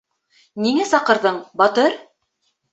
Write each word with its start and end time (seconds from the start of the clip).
—Ниңә 0.63 0.87
саҡырҙың, 0.93 1.39
Батыр? 1.63 1.97